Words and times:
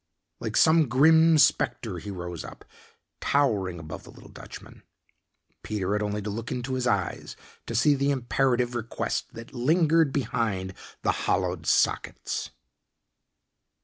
Like 0.39 0.57
some 0.57 0.89
grim 0.89 1.37
spectre 1.37 1.99
he 1.99 2.09
rose 2.09 2.43
up, 2.43 2.65
towering 3.19 3.77
above 3.77 4.01
the 4.03 4.09
little 4.09 4.31
Dutchman. 4.31 4.81
Peter 5.61 5.93
had 5.93 6.01
only 6.01 6.23
to 6.23 6.29
look 6.31 6.51
into 6.51 6.73
his 6.73 6.87
eyes 6.87 7.35
to 7.67 7.75
see 7.75 7.93
the 7.93 8.09
imperative 8.09 8.73
request 8.73 9.35
that 9.35 9.53
lingered 9.53 10.11
behind 10.11 10.73
the 11.03 11.11
hollowed 11.11 11.67
sockets. 11.67 12.49